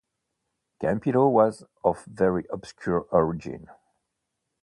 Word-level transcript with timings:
Campillo 0.81 1.29
was 1.31 1.63
of 1.83 2.03
very 2.05 2.45
obscure 2.51 3.01
origin. 3.11 3.67